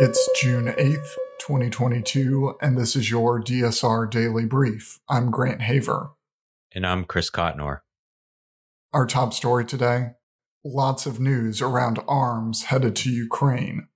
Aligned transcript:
It's 0.00 0.28
June 0.40 0.66
8th, 0.66 1.16
2022, 1.40 2.54
and 2.62 2.78
this 2.78 2.94
is 2.94 3.10
your 3.10 3.42
DSR 3.42 4.08
Daily 4.08 4.46
Brief. 4.46 5.00
I'm 5.08 5.32
Grant 5.32 5.62
Haver. 5.62 6.12
And 6.70 6.86
I'm 6.86 7.04
Chris 7.04 7.32
Cotnor. 7.32 7.80
Our 8.92 9.06
top 9.06 9.34
story 9.34 9.64
today 9.64 10.10
lots 10.64 11.04
of 11.04 11.18
news 11.18 11.60
around 11.60 11.98
arms 12.06 12.66
headed 12.66 12.94
to 12.94 13.10
Ukraine. 13.10 13.88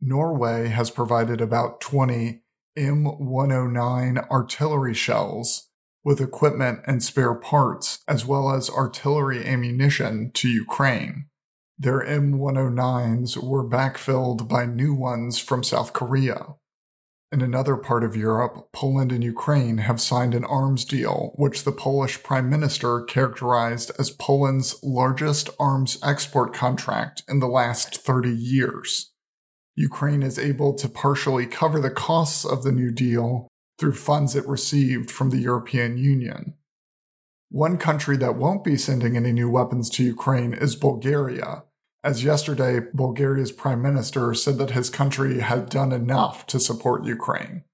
Norway 0.00 0.68
has 0.68 0.92
provided 0.92 1.40
about 1.40 1.80
20 1.80 2.42
M109 2.78 4.30
artillery 4.30 4.94
shells 4.94 5.70
with 6.04 6.20
equipment 6.20 6.82
and 6.86 7.02
spare 7.02 7.34
parts, 7.34 7.98
as 8.06 8.24
well 8.24 8.52
as 8.52 8.70
artillery 8.70 9.44
ammunition 9.44 10.30
to 10.34 10.48
Ukraine. 10.48 11.29
Their 11.82 12.04
M109s 12.04 13.42
were 13.42 13.66
backfilled 13.66 14.46
by 14.46 14.66
new 14.66 14.92
ones 14.92 15.38
from 15.38 15.62
South 15.62 15.94
Korea. 15.94 16.56
In 17.32 17.40
another 17.40 17.78
part 17.78 18.04
of 18.04 18.14
Europe, 18.14 18.68
Poland 18.70 19.10
and 19.12 19.24
Ukraine 19.24 19.78
have 19.78 19.98
signed 19.98 20.34
an 20.34 20.44
arms 20.44 20.84
deal, 20.84 21.32
which 21.36 21.64
the 21.64 21.72
Polish 21.72 22.22
Prime 22.22 22.50
Minister 22.50 23.00
characterized 23.00 23.92
as 23.98 24.10
Poland's 24.10 24.78
largest 24.82 25.48
arms 25.58 25.98
export 26.02 26.52
contract 26.52 27.22
in 27.26 27.40
the 27.40 27.48
last 27.48 27.96
30 27.96 28.28
years. 28.28 29.12
Ukraine 29.74 30.22
is 30.22 30.38
able 30.38 30.74
to 30.74 30.86
partially 30.86 31.46
cover 31.46 31.80
the 31.80 31.88
costs 31.88 32.44
of 32.44 32.62
the 32.62 32.72
new 32.72 32.90
deal 32.90 33.48
through 33.78 33.94
funds 33.94 34.36
it 34.36 34.46
received 34.46 35.10
from 35.10 35.30
the 35.30 35.38
European 35.38 35.96
Union. 35.96 36.56
One 37.48 37.78
country 37.78 38.18
that 38.18 38.36
won't 38.36 38.64
be 38.64 38.76
sending 38.76 39.16
any 39.16 39.32
new 39.32 39.48
weapons 39.48 39.88
to 39.90 40.04
Ukraine 40.04 40.52
is 40.52 40.76
Bulgaria, 40.76 41.64
as 42.02 42.24
yesterday, 42.24 42.80
Bulgaria's 42.94 43.52
prime 43.52 43.82
minister 43.82 44.32
said 44.34 44.58
that 44.58 44.70
his 44.70 44.88
country 44.88 45.40
had 45.40 45.68
done 45.68 45.92
enough 45.92 46.46
to 46.46 46.58
support 46.58 47.04
Ukraine. 47.04 47.64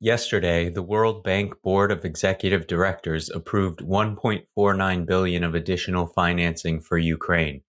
Yesterday, 0.00 0.70
the 0.70 0.82
World 0.82 1.22
Bank 1.22 1.60
Board 1.62 1.92
of 1.92 2.04
Executive 2.04 2.66
Directors 2.66 3.28
approved 3.28 3.80
1.49 3.80 5.06
billion 5.06 5.44
of 5.44 5.54
additional 5.54 6.06
financing 6.06 6.80
for 6.80 6.96
Ukraine. 6.96 7.62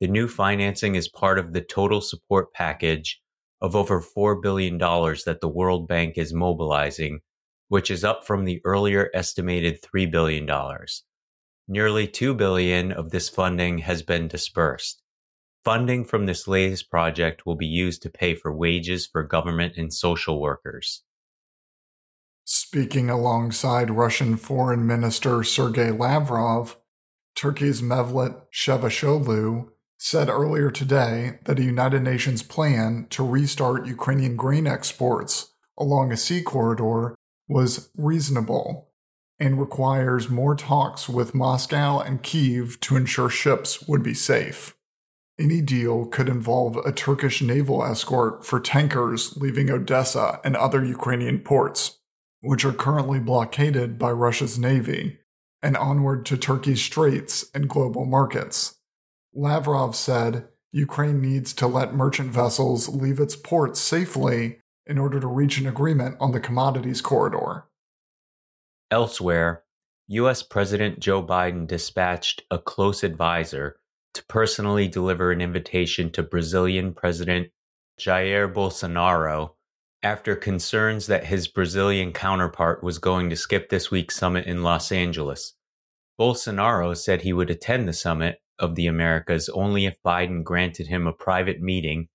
The 0.00 0.08
new 0.08 0.26
financing 0.26 0.94
is 0.94 1.08
part 1.08 1.38
of 1.38 1.52
the 1.52 1.60
total 1.60 2.00
support 2.00 2.52
package 2.52 3.20
of 3.60 3.76
over 3.76 4.00
$4 4.00 4.42
billion 4.42 4.78
that 4.78 5.38
the 5.40 5.48
World 5.48 5.86
Bank 5.86 6.14
is 6.16 6.34
mobilizing, 6.34 7.20
which 7.68 7.90
is 7.90 8.04
up 8.04 8.26
from 8.26 8.44
the 8.44 8.60
earlier 8.64 9.10
estimated 9.14 9.82
$3 9.82 10.10
billion. 10.10 10.48
Nearly 11.68 12.06
2 12.06 12.34
billion 12.34 12.92
of 12.92 13.10
this 13.10 13.28
funding 13.28 13.78
has 13.78 14.02
been 14.02 14.28
dispersed. 14.28 15.02
Funding 15.64 16.04
from 16.04 16.26
this 16.26 16.46
latest 16.46 16.90
project 16.90 17.44
will 17.44 17.56
be 17.56 17.66
used 17.66 18.02
to 18.02 18.10
pay 18.10 18.36
for 18.36 18.54
wages 18.54 19.04
for 19.04 19.24
government 19.24 19.76
and 19.76 19.92
social 19.92 20.40
workers. 20.40 21.02
Speaking 22.44 23.10
alongside 23.10 23.90
Russian 23.90 24.36
Foreign 24.36 24.86
Minister 24.86 25.42
Sergei 25.42 25.90
Lavrov, 25.90 26.76
Turkey's 27.34 27.82
Mevlut 27.82 28.42
Cavusoglu 28.54 29.68
said 29.98 30.28
earlier 30.28 30.70
today 30.70 31.40
that 31.46 31.58
a 31.58 31.64
United 31.64 32.02
Nations 32.02 32.44
plan 32.44 33.08
to 33.10 33.26
restart 33.26 33.88
Ukrainian 33.88 34.36
grain 34.36 34.68
exports 34.68 35.52
along 35.76 36.12
a 36.12 36.16
sea 36.16 36.42
corridor 36.42 37.16
was 37.48 37.90
reasonable 37.96 38.86
and 39.38 39.60
requires 39.60 40.30
more 40.30 40.54
talks 40.54 41.08
with 41.08 41.34
Moscow 41.34 42.00
and 42.00 42.22
Kiev 42.22 42.80
to 42.80 42.96
ensure 42.96 43.28
ships 43.28 43.86
would 43.86 44.02
be 44.02 44.14
safe. 44.14 44.74
Any 45.38 45.60
deal 45.60 46.06
could 46.06 46.28
involve 46.28 46.78
a 46.78 46.92
Turkish 46.92 47.42
naval 47.42 47.84
escort 47.84 48.46
for 48.46 48.58
tankers 48.58 49.36
leaving 49.36 49.70
Odessa 49.70 50.40
and 50.42 50.56
other 50.56 50.82
Ukrainian 50.82 51.40
ports, 51.40 51.98
which 52.40 52.64
are 52.64 52.72
currently 52.72 53.20
blockaded 53.20 53.98
by 53.98 54.10
Russia's 54.12 54.58
navy, 54.58 55.18
and 55.62 55.76
onward 55.76 56.24
to 56.26 56.38
Turkey's 56.38 56.82
straits 56.82 57.44
and 57.54 57.68
global 57.68 58.06
markets. 58.06 58.76
Lavrov 59.34 59.94
said 59.94 60.48
Ukraine 60.72 61.20
needs 61.20 61.52
to 61.54 61.66
let 61.66 61.94
merchant 61.94 62.32
vessels 62.32 62.88
leave 62.88 63.20
its 63.20 63.36
ports 63.36 63.78
safely 63.80 64.60
in 64.86 64.98
order 64.98 65.20
to 65.20 65.26
reach 65.26 65.58
an 65.58 65.66
agreement 65.66 66.16
on 66.20 66.32
the 66.32 66.40
commodities 66.40 67.02
corridor. 67.02 67.64
Elsewhere, 68.90 69.64
US 70.08 70.44
President 70.44 71.00
Joe 71.00 71.20
Biden 71.20 71.66
dispatched 71.66 72.44
a 72.52 72.58
close 72.58 73.02
advisor 73.02 73.80
to 74.14 74.24
personally 74.26 74.86
deliver 74.86 75.32
an 75.32 75.40
invitation 75.40 76.10
to 76.12 76.22
Brazilian 76.22 76.94
President 76.94 77.48
Jair 78.00 78.52
Bolsonaro 78.52 79.54
after 80.04 80.36
concerns 80.36 81.08
that 81.08 81.24
his 81.24 81.48
Brazilian 81.48 82.12
counterpart 82.12 82.84
was 82.84 82.98
going 82.98 83.28
to 83.28 83.34
skip 83.34 83.70
this 83.70 83.90
week's 83.90 84.16
summit 84.16 84.46
in 84.46 84.62
Los 84.62 84.92
Angeles. 84.92 85.54
Bolsonaro 86.16 86.96
said 86.96 87.22
he 87.22 87.32
would 87.32 87.50
attend 87.50 87.88
the 87.88 87.92
summit 87.92 88.38
of 88.60 88.76
the 88.76 88.86
Americas 88.86 89.48
only 89.48 89.86
if 89.86 90.00
Biden 90.04 90.44
granted 90.44 90.86
him 90.86 91.08
a 91.08 91.12
private 91.12 91.60
meeting 91.60 92.08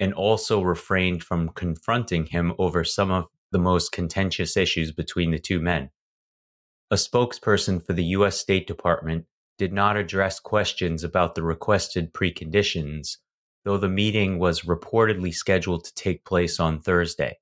and 0.00 0.14
also 0.14 0.62
refrained 0.62 1.22
from 1.22 1.50
confronting 1.50 2.24
him 2.26 2.54
over 2.58 2.82
some 2.82 3.10
of 3.10 3.26
the 3.52 3.58
most 3.58 3.92
contentious 3.92 4.56
issues 4.56 4.90
between 4.90 5.30
the 5.30 5.38
two 5.38 5.60
men. 5.60 5.90
A 6.90 6.96
spokesperson 6.96 7.84
for 7.84 7.94
the 7.94 8.04
U.S. 8.04 8.38
State 8.38 8.66
Department 8.66 9.24
did 9.56 9.72
not 9.72 9.96
address 9.96 10.38
questions 10.38 11.02
about 11.02 11.34
the 11.34 11.42
requested 11.42 12.12
preconditions, 12.12 13.16
though 13.64 13.78
the 13.78 13.88
meeting 13.88 14.38
was 14.38 14.62
reportedly 14.62 15.32
scheduled 15.32 15.84
to 15.84 15.94
take 15.94 16.24
place 16.24 16.60
on 16.60 16.80
Thursday. 16.80 17.38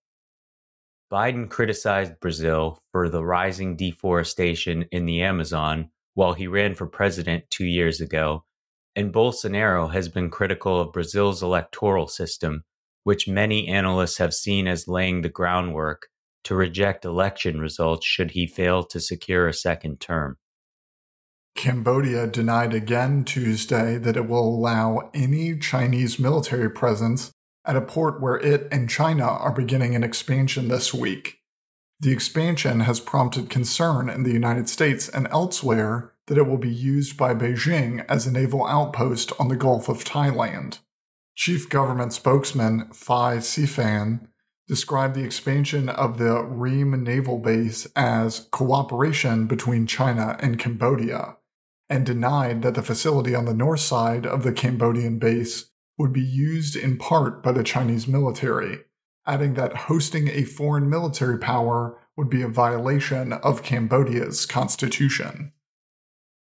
Biden 1.12 1.50
criticized 1.50 2.20
Brazil 2.20 2.78
for 2.92 3.08
the 3.08 3.24
rising 3.24 3.76
deforestation 3.76 4.86
in 4.92 5.06
the 5.06 5.22
Amazon 5.22 5.90
while 6.14 6.34
he 6.34 6.46
ran 6.46 6.74
for 6.74 6.86
president 6.86 7.44
two 7.50 7.66
years 7.66 8.00
ago, 8.00 8.44
and 8.94 9.12
Bolsonaro 9.12 9.92
has 9.92 10.08
been 10.08 10.30
critical 10.30 10.80
of 10.80 10.92
Brazil's 10.92 11.42
electoral 11.42 12.06
system, 12.06 12.62
which 13.04 13.28
many 13.28 13.66
analysts 13.66 14.18
have 14.18 14.32
seen 14.32 14.68
as 14.68 14.86
laying 14.86 15.22
the 15.22 15.28
groundwork 15.28 16.08
to 16.44 16.54
reject 16.54 17.04
election 17.04 17.60
results 17.60 18.06
should 18.06 18.32
he 18.32 18.46
fail 18.46 18.82
to 18.84 19.00
secure 19.00 19.46
a 19.46 19.54
second 19.54 20.00
term. 20.00 20.38
Cambodia 21.54 22.26
denied 22.26 22.74
again 22.74 23.24
Tuesday 23.24 23.98
that 23.98 24.16
it 24.16 24.28
will 24.28 24.48
allow 24.48 25.10
any 25.14 25.58
Chinese 25.58 26.18
military 26.18 26.70
presence 26.70 27.30
at 27.64 27.76
a 27.76 27.80
port 27.80 28.20
where 28.20 28.36
it 28.36 28.66
and 28.72 28.88
China 28.88 29.24
are 29.24 29.52
beginning 29.52 29.94
an 29.94 30.02
expansion 30.02 30.68
this 30.68 30.92
week. 30.92 31.38
The 32.00 32.10
expansion 32.10 32.80
has 32.80 32.98
prompted 32.98 33.48
concern 33.48 34.08
in 34.08 34.24
the 34.24 34.32
United 34.32 34.68
States 34.68 35.08
and 35.08 35.28
elsewhere 35.30 36.12
that 36.26 36.38
it 36.38 36.46
will 36.48 36.58
be 36.58 36.72
used 36.72 37.16
by 37.16 37.34
Beijing 37.34 38.04
as 38.08 38.26
a 38.26 38.32
naval 38.32 38.66
outpost 38.66 39.32
on 39.38 39.48
the 39.48 39.56
Gulf 39.56 39.88
of 39.88 40.04
Thailand. 40.04 40.78
Chief 41.36 41.68
Government 41.68 42.12
Spokesman 42.12 42.88
Phay 42.92 43.38
Siphan 43.38 44.26
described 44.68 45.14
the 45.14 45.24
expansion 45.24 45.88
of 45.88 46.18
the 46.18 46.42
Ream 46.42 47.02
Naval 47.02 47.38
Base 47.38 47.86
as 47.96 48.48
cooperation 48.50 49.46
between 49.46 49.86
China 49.86 50.36
and 50.40 50.58
Cambodia, 50.58 51.36
and 51.88 52.06
denied 52.06 52.62
that 52.62 52.74
the 52.74 52.82
facility 52.82 53.34
on 53.34 53.44
the 53.44 53.54
north 53.54 53.80
side 53.80 54.24
of 54.24 54.42
the 54.42 54.52
Cambodian 54.52 55.18
base 55.18 55.70
would 55.98 56.12
be 56.12 56.22
used 56.22 56.74
in 56.74 56.96
part 56.96 57.42
by 57.42 57.52
the 57.52 57.62
Chinese 57.62 58.08
military, 58.08 58.78
adding 59.26 59.54
that 59.54 59.76
hosting 59.76 60.28
a 60.28 60.44
foreign 60.44 60.88
military 60.88 61.38
power 61.38 61.98
would 62.16 62.30
be 62.30 62.42
a 62.42 62.48
violation 62.48 63.32
of 63.32 63.62
Cambodia's 63.62 64.46
constitution. 64.46 65.52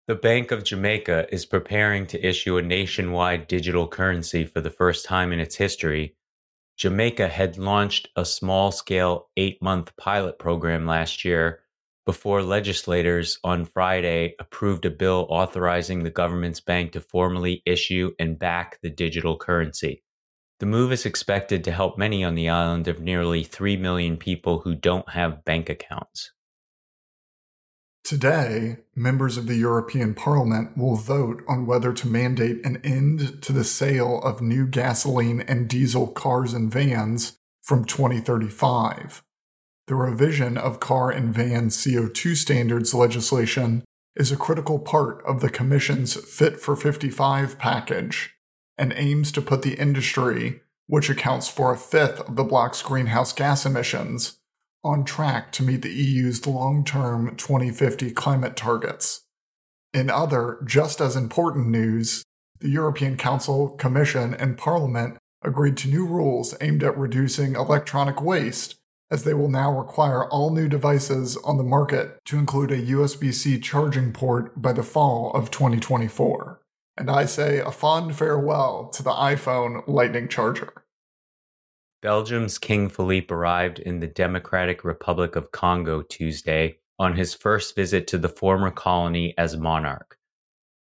The 0.08 0.14
Bank 0.14 0.50
of 0.50 0.64
Jamaica 0.64 1.26
is 1.32 1.46
preparing 1.46 2.06
to 2.08 2.26
issue 2.26 2.56
a 2.56 2.62
nationwide 2.62 3.46
digital 3.46 3.86
currency 3.86 4.44
for 4.44 4.60
the 4.60 4.70
first 4.70 5.04
time 5.04 5.32
in 5.32 5.38
its 5.38 5.56
history 5.56 6.16
Jamaica 6.76 7.28
had 7.28 7.58
launched 7.58 8.08
a 8.16 8.24
small 8.24 8.72
scale 8.72 9.28
eight 9.36 9.62
month 9.62 9.96
pilot 9.96 10.38
program 10.38 10.86
last 10.86 11.24
year 11.24 11.60
before 12.04 12.42
legislators 12.42 13.38
on 13.44 13.64
Friday 13.64 14.34
approved 14.40 14.84
a 14.84 14.90
bill 14.90 15.26
authorizing 15.30 16.02
the 16.02 16.10
government's 16.10 16.60
bank 16.60 16.92
to 16.92 17.00
formally 17.00 17.62
issue 17.64 18.10
and 18.18 18.38
back 18.38 18.78
the 18.82 18.90
digital 18.90 19.36
currency. 19.36 20.02
The 20.58 20.66
move 20.66 20.92
is 20.92 21.06
expected 21.06 21.64
to 21.64 21.72
help 21.72 21.98
many 21.98 22.24
on 22.24 22.34
the 22.34 22.48
island 22.48 22.88
of 22.88 23.00
nearly 23.00 23.44
3 23.44 23.76
million 23.76 24.16
people 24.16 24.60
who 24.60 24.74
don't 24.74 25.08
have 25.10 25.44
bank 25.44 25.68
accounts. 25.68 26.32
Today, 28.12 28.76
members 28.94 29.38
of 29.38 29.46
the 29.46 29.54
European 29.54 30.12
Parliament 30.12 30.76
will 30.76 30.96
vote 30.96 31.42
on 31.48 31.64
whether 31.64 31.94
to 31.94 32.06
mandate 32.06 32.62
an 32.62 32.76
end 32.84 33.42
to 33.42 33.54
the 33.54 33.64
sale 33.64 34.20
of 34.20 34.42
new 34.42 34.66
gasoline 34.66 35.40
and 35.40 35.66
diesel 35.66 36.08
cars 36.08 36.52
and 36.52 36.70
vans 36.70 37.38
from 37.62 37.86
2035. 37.86 39.22
The 39.86 39.94
revision 39.94 40.58
of 40.58 40.78
car 40.78 41.10
and 41.10 41.32
van 41.32 41.68
CO2 41.70 42.36
standards 42.36 42.92
legislation 42.92 43.82
is 44.14 44.30
a 44.30 44.36
critical 44.36 44.78
part 44.78 45.24
of 45.24 45.40
the 45.40 45.48
Commission's 45.48 46.14
Fit 46.14 46.60
for 46.60 46.76
55 46.76 47.58
package 47.58 48.34
and 48.76 48.92
aims 48.94 49.32
to 49.32 49.40
put 49.40 49.62
the 49.62 49.80
industry 49.80 50.60
which 50.86 51.08
accounts 51.08 51.48
for 51.48 51.72
a 51.72 51.78
fifth 51.78 52.20
of 52.20 52.36
the 52.36 52.44
bloc's 52.44 52.82
greenhouse 52.82 53.32
gas 53.32 53.64
emissions, 53.64 54.38
on 54.84 55.04
track 55.04 55.52
to 55.52 55.62
meet 55.62 55.82
the 55.82 55.92
EU's 55.92 56.46
long 56.46 56.84
term 56.84 57.36
2050 57.36 58.10
climate 58.12 58.56
targets. 58.56 59.22
In 59.94 60.10
other, 60.10 60.58
just 60.66 61.00
as 61.00 61.16
important 61.16 61.68
news, 61.68 62.24
the 62.60 62.70
European 62.70 63.16
Council, 63.16 63.70
Commission, 63.70 64.34
and 64.34 64.56
Parliament 64.56 65.18
agreed 65.42 65.76
to 65.78 65.88
new 65.88 66.06
rules 66.06 66.54
aimed 66.60 66.82
at 66.82 66.96
reducing 66.96 67.54
electronic 67.54 68.22
waste, 68.22 68.76
as 69.10 69.24
they 69.24 69.34
will 69.34 69.50
now 69.50 69.76
require 69.76 70.28
all 70.28 70.50
new 70.50 70.68
devices 70.68 71.36
on 71.38 71.58
the 71.58 71.64
market 71.64 72.18
to 72.24 72.38
include 72.38 72.70
a 72.70 72.80
USB 72.80 73.34
C 73.34 73.58
charging 73.58 74.12
port 74.12 74.60
by 74.60 74.72
the 74.72 74.82
fall 74.82 75.32
of 75.32 75.50
2024. 75.50 76.60
And 76.96 77.10
I 77.10 77.24
say 77.24 77.58
a 77.58 77.70
fond 77.70 78.16
farewell 78.16 78.88
to 78.94 79.02
the 79.02 79.10
iPhone 79.10 79.82
Lightning 79.86 80.28
charger. 80.28 80.81
Belgium's 82.02 82.58
King 82.58 82.88
Philippe 82.88 83.32
arrived 83.32 83.78
in 83.78 84.00
the 84.00 84.08
Democratic 84.08 84.82
Republic 84.82 85.36
of 85.36 85.52
Congo 85.52 86.02
Tuesday 86.02 86.78
on 86.98 87.14
his 87.14 87.32
first 87.32 87.76
visit 87.76 88.08
to 88.08 88.18
the 88.18 88.28
former 88.28 88.72
colony 88.72 89.34
as 89.38 89.56
monarch. 89.56 90.18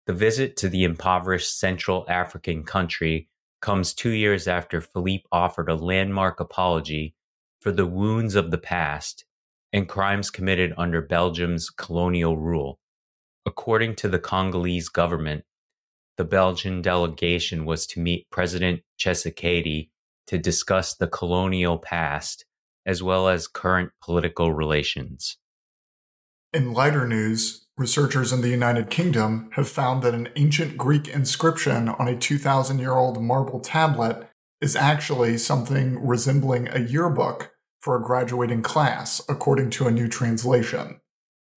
The 0.06 0.14
visit 0.14 0.56
to 0.56 0.70
the 0.70 0.82
impoverished 0.82 1.58
Central 1.58 2.06
African 2.08 2.64
country 2.64 3.28
comes 3.60 3.92
two 3.92 4.12
years 4.12 4.48
after 4.48 4.80
Philippe 4.80 5.24
offered 5.30 5.68
a 5.68 5.74
landmark 5.74 6.40
apology 6.40 7.14
for 7.60 7.70
the 7.70 7.86
wounds 7.86 8.34
of 8.34 8.50
the 8.50 8.56
past 8.56 9.26
and 9.74 9.86
crimes 9.86 10.30
committed 10.30 10.72
under 10.78 11.02
Belgium's 11.02 11.68
colonial 11.68 12.38
rule. 12.38 12.80
According 13.44 13.96
to 13.96 14.08
the 14.08 14.18
Congolese 14.18 14.88
government, 14.88 15.44
the 16.16 16.24
Belgian 16.24 16.80
delegation 16.80 17.66
was 17.66 17.86
to 17.88 18.00
meet 18.00 18.30
President 18.30 18.80
Tshisekedi 18.98 19.90
to 20.30 20.38
discuss 20.38 20.94
the 20.94 21.08
colonial 21.08 21.76
past 21.76 22.44
as 22.86 23.02
well 23.02 23.28
as 23.28 23.48
current 23.48 23.90
political 24.00 24.52
relations. 24.52 25.38
In 26.52 26.72
lighter 26.72 27.04
news, 27.04 27.66
researchers 27.76 28.32
in 28.32 28.40
the 28.40 28.48
United 28.48 28.90
Kingdom 28.90 29.50
have 29.54 29.68
found 29.68 30.04
that 30.04 30.14
an 30.14 30.28
ancient 30.36 30.76
Greek 30.76 31.08
inscription 31.08 31.88
on 31.88 32.06
a 32.06 32.16
2,000 32.16 32.78
year 32.78 32.92
old 32.92 33.20
marble 33.20 33.58
tablet 33.58 34.28
is 34.60 34.76
actually 34.76 35.36
something 35.36 36.06
resembling 36.06 36.68
a 36.68 36.78
yearbook 36.78 37.50
for 37.80 37.96
a 37.96 38.02
graduating 38.02 38.62
class, 38.62 39.20
according 39.28 39.70
to 39.70 39.88
a 39.88 39.90
new 39.90 40.06
translation. 40.06 41.00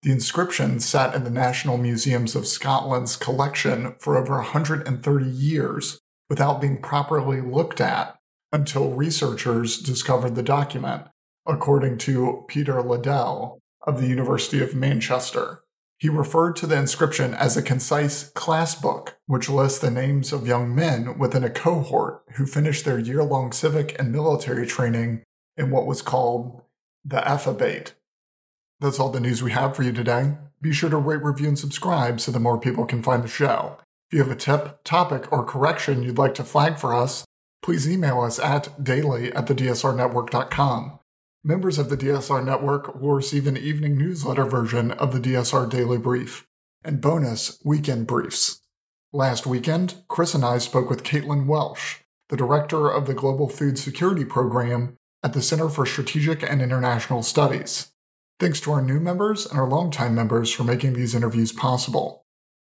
The 0.01 0.11
inscription 0.11 0.79
sat 0.79 1.13
in 1.13 1.25
the 1.25 1.29
National 1.29 1.77
Museums 1.77 2.35
of 2.35 2.47
Scotland's 2.47 3.17
collection 3.17 3.93
for 3.99 4.17
over 4.17 4.33
130 4.37 5.25
years 5.29 5.99
without 6.27 6.59
being 6.59 6.81
properly 6.81 7.39
looked 7.39 7.79
at 7.79 8.17
until 8.53 8.91
researchers 8.91 9.79
discovered 9.79 10.35
the 10.35 10.43
document, 10.43 11.07
according 11.45 11.97
to 11.97 12.45
Peter 12.47 12.81
Liddell 12.81 13.59
of 13.85 13.99
the 13.99 14.07
University 14.07 14.61
of 14.61 14.75
Manchester. 14.75 15.63
He 15.97 16.07
referred 16.07 16.55
to 16.57 16.67
the 16.67 16.77
inscription 16.77 17.33
as 17.33 17.57
a 17.57 17.61
concise 17.61 18.29
class 18.31 18.75
book, 18.75 19.17
which 19.25 19.49
lists 19.49 19.79
the 19.79 19.89
names 19.89 20.31
of 20.31 20.47
young 20.47 20.73
men 20.75 21.17
within 21.17 21.43
a 21.43 21.49
cohort 21.49 22.23
who 22.35 22.45
finished 22.45 22.85
their 22.85 22.99
year 22.99 23.23
long 23.23 23.51
civic 23.51 23.97
and 23.97 24.11
military 24.11 24.67
training 24.67 25.23
in 25.57 25.71
what 25.71 25.85
was 25.85 26.01
called 26.01 26.61
the 27.03 27.27
ephebate. 27.27 27.93
That's 28.79 28.99
all 28.99 29.09
the 29.09 29.19
news 29.19 29.41
we 29.41 29.51
have 29.51 29.75
for 29.75 29.83
you 29.83 29.93
today. 29.93 30.35
Be 30.61 30.73
sure 30.73 30.89
to 30.89 30.97
rate, 30.97 31.23
review, 31.23 31.47
and 31.47 31.59
subscribe 31.59 32.19
so 32.19 32.31
that 32.31 32.39
more 32.39 32.59
people 32.59 32.85
can 32.85 33.01
find 33.01 33.23
the 33.23 33.27
show. 33.27 33.77
If 34.09 34.17
you 34.17 34.23
have 34.23 34.31
a 34.31 34.35
tip, 34.35 34.83
topic, 34.83 35.31
or 35.31 35.45
correction 35.45 36.03
you'd 36.03 36.17
like 36.17 36.35
to 36.35 36.43
flag 36.43 36.77
for 36.77 36.93
us, 36.93 37.25
please 37.63 37.89
email 37.89 38.21
us 38.21 38.37
at 38.37 38.83
daily 38.83 39.33
at 39.33 39.47
thedsrnetwork.com. 39.47 40.99
Members 41.45 41.77
of 41.77 41.89
the 41.89 41.97
DSR 41.97 42.45
Network 42.45 43.01
will 43.01 43.13
receive 43.13 43.47
an 43.47 43.57
evening 43.57 43.97
newsletter 43.97 44.45
version 44.45 44.91
of 44.91 45.13
the 45.13 45.19
DSR 45.19 45.69
Daily 45.69 45.97
Brief 45.97 46.45
and 46.83 47.01
bonus 47.01 47.59
weekend 47.63 48.05
briefs. 48.05 48.61
Last 49.11 49.45
weekend, 49.45 49.95
Chris 50.07 50.33
and 50.33 50.43
I 50.43 50.57
spoke 50.57 50.89
with 50.89 51.03
Caitlin 51.03 51.45
Welsh, 51.45 51.97
the 52.29 52.37
director 52.37 52.89
of 52.89 53.07
the 53.07 53.13
Global 53.13 53.47
Food 53.47 53.77
Security 53.77 54.25
Program 54.25 54.97
at 55.21 55.33
the 55.33 55.41
Center 55.41 55.69
for 55.69 55.85
Strategic 55.85 56.43
and 56.43 56.61
International 56.61 57.23
Studies. 57.23 57.91
Thanks 58.39 58.59
to 58.61 58.71
our 58.71 58.81
new 58.81 58.99
members 58.99 59.45
and 59.45 59.59
our 59.59 59.69
longtime 59.69 60.15
members 60.15 60.51
for 60.51 60.63
making 60.63 60.93
these 60.93 61.15
interviews 61.15 61.51
possible. 61.51 62.22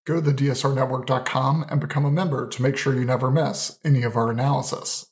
Go 0.06 0.20
to 0.20 0.30
thedsrnetwork.com 0.30 1.66
and 1.70 1.80
become 1.80 2.04
a 2.04 2.10
member 2.10 2.46
to 2.48 2.62
make 2.62 2.76
sure 2.76 2.94
you 2.94 3.04
never 3.04 3.30
miss 3.30 3.78
any 3.84 4.02
of 4.02 4.16
our 4.16 4.30
analysis. 4.30 5.06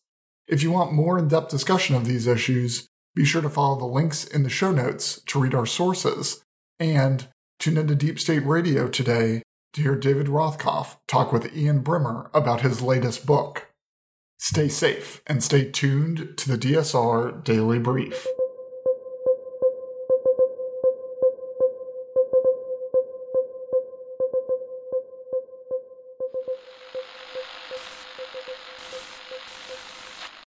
If 0.47 0.63
you 0.63 0.71
want 0.71 0.93
more 0.93 1.19
in 1.19 1.29
depth 1.29 1.51
discussion 1.51 1.97
of 1.97 2.05
these 2.05 2.27
issues, 2.27 2.89
be 3.15 3.25
sure 3.25 3.43
to 3.43 3.49
follow 3.49 3.79
the 3.79 3.87
links 3.87 4.25
in 4.25 4.43
the 4.43 4.51
show 4.51 4.71
notes 4.71 5.21
to 5.27 5.41
read 5.41 5.55
our 5.55 5.67
sources 5.67 6.43
and 6.79 7.27
tune 7.59 7.79
into 7.79 7.95
Deep 7.95 8.19
State 8.19 8.45
Radio 8.45 8.89
today 8.89 9.43
to 9.73 9.81
hear 9.81 9.97
David 9.97 10.27
Rothkopf 10.27 10.97
talk 11.09 11.33
with 11.33 11.57
Ian 11.57 11.83
Bremmer 11.83 12.29
about 12.35 12.61
his 12.61 12.83
latest 12.83 13.25
book. 13.25 13.69
Stay 14.39 14.69
safe 14.69 15.23
and 15.27 15.43
stay 15.43 15.71
tuned 15.71 16.37
to 16.37 16.49
the 16.49 16.59
DSR 16.59 17.45
Daily 17.45 17.79
Brief. 17.79 18.27